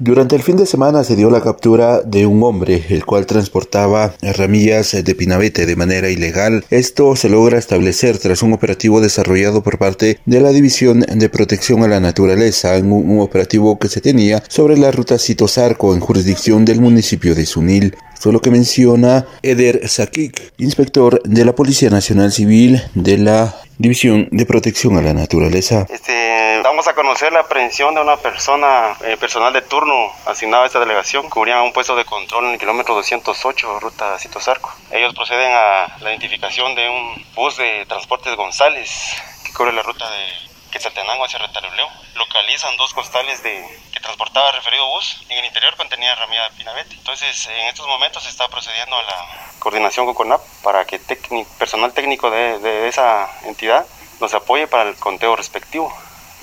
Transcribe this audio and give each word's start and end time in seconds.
Durante 0.00 0.34
el 0.34 0.42
fin 0.42 0.56
de 0.56 0.66
semana 0.66 1.04
se 1.04 1.14
dio 1.14 1.30
la 1.30 1.40
captura 1.40 2.00
de 2.00 2.26
un 2.26 2.42
hombre, 2.42 2.84
el 2.88 3.04
cual 3.04 3.26
transportaba 3.26 4.16
ramillas 4.22 4.90
de 4.90 5.14
pinabete 5.14 5.66
de 5.66 5.76
manera 5.76 6.10
ilegal. 6.10 6.64
Esto 6.68 7.14
se 7.14 7.28
logra 7.28 7.58
establecer 7.58 8.18
tras 8.18 8.42
un 8.42 8.52
operativo 8.52 9.00
desarrollado 9.00 9.62
por 9.62 9.78
parte 9.78 10.18
de 10.26 10.40
la 10.40 10.50
División 10.50 11.02
de 11.02 11.28
Protección 11.28 11.84
a 11.84 11.86
la 11.86 12.00
Naturaleza, 12.00 12.76
en 12.76 12.90
un, 12.90 13.20
operativo 13.20 13.78
que 13.78 13.86
se 13.86 14.00
tenía 14.00 14.42
sobre 14.48 14.76
la 14.76 14.90
ruta 14.90 15.16
Citosarco 15.16 15.94
en 15.94 16.00
jurisdicción 16.00 16.64
del 16.64 16.80
municipio 16.80 17.36
de 17.36 17.46
Sunil. 17.46 17.96
Esto 18.12 18.30
es 18.30 18.32
lo 18.32 18.40
que 18.40 18.50
menciona 18.50 19.28
Eder 19.42 19.88
Sakik, 19.88 20.54
inspector 20.58 21.22
de 21.22 21.44
la 21.44 21.54
Policía 21.54 21.90
Nacional 21.90 22.32
Civil 22.32 22.82
de 22.96 23.16
la 23.18 23.54
División 23.78 24.26
de 24.32 24.44
Protección 24.44 24.96
a 24.96 25.02
la 25.02 25.14
Naturaleza. 25.14 25.86
Este 25.88 26.23
Vamos 26.64 26.88
a 26.88 26.94
conocer 26.94 27.30
la 27.30 27.40
aprehensión 27.40 27.94
de 27.94 28.00
una 28.00 28.16
persona, 28.16 28.96
eh, 29.02 29.18
personal 29.18 29.52
de 29.52 29.60
turno 29.60 30.10
asignado 30.24 30.62
a 30.62 30.66
esta 30.66 30.80
delegación, 30.80 31.28
cubrían 31.28 31.60
un 31.60 31.74
puesto 31.74 31.94
de 31.94 32.06
control 32.06 32.46
en 32.46 32.52
el 32.52 32.58
kilómetro 32.58 32.94
208, 32.94 33.80
ruta 33.80 34.18
Citosarco. 34.18 34.74
Ellos 34.90 35.14
proceden 35.14 35.52
a 35.52 35.94
la 36.00 36.08
identificación 36.08 36.74
de 36.74 36.88
un 36.88 37.26
bus 37.34 37.58
de 37.58 37.84
transportes 37.84 38.34
González 38.34 38.90
que 39.44 39.52
cubre 39.52 39.74
la 39.74 39.82
ruta 39.82 40.08
de 40.08 40.26
Quetzaltenango 40.70 41.26
hacia 41.26 41.38
Retarebleo. 41.38 41.86
Localizan 42.14 42.74
dos 42.78 42.94
costales 42.94 43.42
de, 43.42 43.62
que 43.92 44.00
transportaba 44.00 44.52
referido 44.52 44.88
bus. 44.88 45.22
En 45.28 45.36
el 45.36 45.44
interior 45.44 45.76
contenía 45.76 46.14
ramilla 46.14 46.44
de 46.44 46.56
pinabete. 46.56 46.94
Entonces, 46.94 47.46
en 47.46 47.66
estos 47.66 47.86
momentos 47.86 48.22
se 48.22 48.30
está 48.30 48.48
procediendo 48.48 48.96
a 48.96 49.02
la 49.02 49.26
coordinación 49.58 50.06
con 50.06 50.14
CONAP 50.14 50.40
para 50.62 50.86
que 50.86 50.98
personal 51.58 51.92
técnico 51.92 52.30
de, 52.30 52.58
de 52.60 52.88
esa 52.88 53.28
entidad 53.44 53.84
nos 54.18 54.32
apoye 54.32 54.66
para 54.66 54.88
el 54.88 54.96
conteo 54.96 55.36
respectivo. 55.36 55.94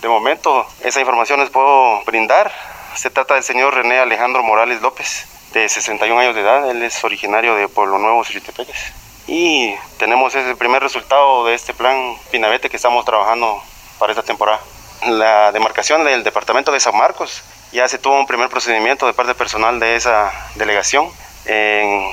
De 0.01 0.07
momento, 0.07 0.65
esa 0.83 0.99
información 0.99 1.39
les 1.41 1.51
puedo 1.51 2.03
brindar. 2.05 2.51
Se 2.95 3.11
trata 3.11 3.35
del 3.35 3.43
señor 3.43 3.75
René 3.75 3.99
Alejandro 3.99 4.41
Morales 4.41 4.81
López, 4.81 5.27
de 5.53 5.69
61 5.69 6.19
años 6.19 6.33
de 6.33 6.41
edad. 6.41 6.71
Él 6.71 6.81
es 6.81 7.03
originario 7.03 7.53
de 7.55 7.67
Pueblo 7.67 7.99
Nuevo, 7.99 8.23
Chiltepeques. 8.23 8.93
Y 9.27 9.75
tenemos 9.99 10.33
ese 10.33 10.55
primer 10.55 10.81
resultado 10.81 11.45
de 11.45 11.53
este 11.53 11.75
plan 11.75 12.15
Pinabete 12.31 12.67
que 12.67 12.77
estamos 12.77 13.05
trabajando 13.05 13.61
para 13.99 14.11
esta 14.11 14.23
temporada. 14.23 14.59
La 15.07 15.51
demarcación 15.51 16.03
del 16.03 16.23
departamento 16.23 16.71
de 16.71 16.79
San 16.79 16.97
Marcos 16.97 17.43
ya 17.71 17.87
se 17.87 17.99
tuvo 17.99 18.19
un 18.19 18.25
primer 18.25 18.49
procedimiento 18.49 19.05
de 19.05 19.13
parte 19.13 19.35
personal 19.35 19.79
de 19.79 19.95
esa 19.95 20.31
delegación 20.55 21.11
en 21.45 22.09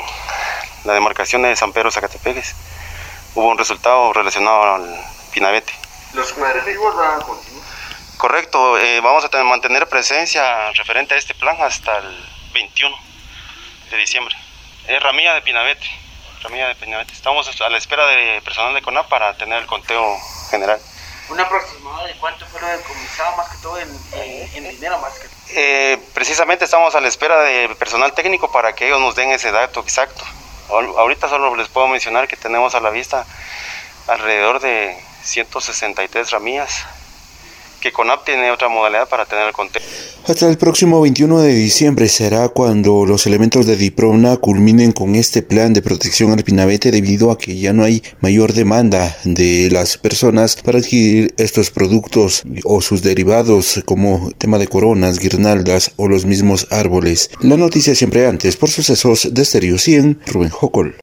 la 0.84 0.92
demarcación 0.92 1.40
de 1.40 1.56
San 1.56 1.72
Pedro 1.72 1.90
Zacatepeques. 1.90 2.54
Hubo 3.34 3.48
un 3.48 3.56
resultado 3.56 4.12
relacionado 4.12 4.74
al 4.74 5.06
Pinabete. 5.32 5.72
¿Los 6.12 6.34
cuadrativos 6.34 6.94
van 6.94 7.20
a 7.20 7.24
continuar? 7.24 7.77
Correcto, 8.18 8.76
eh, 8.78 9.00
vamos 9.00 9.24
a 9.24 9.28
tener, 9.28 9.46
mantener 9.46 9.88
presencia 9.88 10.72
referente 10.72 11.14
a 11.14 11.18
este 11.18 11.34
plan 11.34 11.56
hasta 11.60 11.98
el 11.98 12.28
21 12.52 12.96
de 13.92 13.96
diciembre. 13.96 14.34
Es 14.88 15.00
ramilla 15.00 15.34
de 15.34 15.42
Pinabete, 15.42 15.88
ramilla 16.42 16.66
de 16.66 16.74
Pinabete. 16.74 17.12
Estamos 17.12 17.48
a 17.60 17.68
la 17.68 17.78
espera 17.78 18.04
de 18.08 18.42
personal 18.42 18.74
de 18.74 18.82
CONAP 18.82 19.08
para 19.08 19.36
tener 19.36 19.58
el 19.60 19.66
conteo 19.66 20.18
general. 20.50 20.80
¿Un 21.28 21.38
aproximado 21.38 22.04
de 22.06 22.14
cuánto 22.14 22.44
fue 22.46 22.60
lo 22.60 22.66
decomisado 22.66 23.36
más 23.36 23.50
que 23.50 23.56
todo 23.62 23.78
en, 23.78 24.68
dinero 24.68 24.98
más 24.98 25.12
que 25.20 25.28
eh, 25.50 25.98
precisamente 26.12 26.64
estamos 26.64 26.96
a 26.96 27.00
la 27.00 27.06
espera 27.06 27.40
de 27.42 27.68
personal 27.76 28.12
técnico 28.14 28.50
para 28.50 28.74
que 28.74 28.88
ellos 28.88 29.00
nos 29.00 29.14
den 29.14 29.30
ese 29.30 29.52
dato 29.52 29.78
exacto. 29.78 30.24
Ahorita 30.70 31.28
solo 31.28 31.54
les 31.54 31.68
puedo 31.68 31.86
mencionar 31.86 32.26
que 32.26 32.36
tenemos 32.36 32.74
a 32.74 32.80
la 32.80 32.90
vista 32.90 33.24
alrededor 34.08 34.58
de 34.58 34.98
163 35.22 36.32
ramillas 36.32 36.84
que 37.80 37.92
tiene 38.24 38.50
otra 38.50 38.68
modalidad 38.68 39.08
para 39.08 39.24
tener 39.24 39.52
el. 39.52 39.82
Hasta 40.26 40.48
el 40.48 40.58
próximo 40.58 41.00
21 41.00 41.40
de 41.40 41.54
diciembre 41.54 42.08
será 42.08 42.48
cuando 42.48 43.06
los 43.06 43.26
elementos 43.26 43.66
de 43.66 43.76
Diprona 43.76 44.36
culminen 44.36 44.92
con 44.92 45.14
este 45.14 45.42
plan 45.42 45.72
de 45.72 45.80
protección 45.80 46.32
al 46.32 46.44
pinabete 46.44 46.90
debido 46.90 47.30
a 47.30 47.38
que 47.38 47.58
ya 47.58 47.72
no 47.72 47.84
hay 47.84 48.02
mayor 48.20 48.52
demanda 48.52 49.16
de 49.24 49.70
las 49.70 49.96
personas 49.96 50.56
para 50.56 50.78
adquirir 50.78 51.32
estos 51.38 51.70
productos 51.70 52.42
o 52.64 52.80
sus 52.82 53.02
derivados 53.02 53.82
como 53.86 54.30
tema 54.36 54.58
de 54.58 54.68
coronas, 54.68 55.18
guirnaldas 55.18 55.92
o 55.96 56.08
los 56.08 56.26
mismos 56.26 56.66
árboles. 56.70 57.30
La 57.40 57.56
noticia 57.56 57.94
siempre 57.94 58.26
antes 58.26 58.56
por 58.56 58.68
sucesos 58.68 59.28
de 59.32 59.44
Stereo 59.44 59.78
100, 59.78 60.20
Rubén 60.26 60.50
Jocol. 60.50 60.96